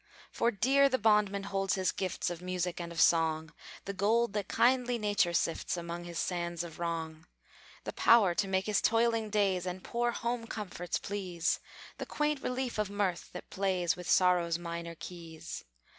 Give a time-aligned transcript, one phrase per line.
[0.31, 3.53] For dear the bondman holds his gifts Of music and of song:
[3.85, 7.27] The gold that kindly Nature sifts Among his sands of wrong;
[7.83, 11.59] The power to make his toiling days And poor home comforts please;
[11.99, 15.65] The quaint relief of mirth that plays With sorrow's minor keys.